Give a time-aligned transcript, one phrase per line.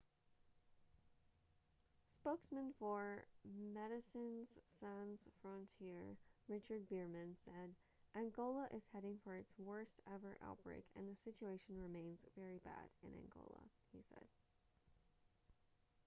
[2.07, 6.17] spokesman for medecines sans frontiere
[6.49, 7.75] richard veerman said
[8.15, 13.11] angola is heading for its worst ever outbreak and the situation remains very bad in
[13.13, 13.61] angola
[13.93, 14.25] he said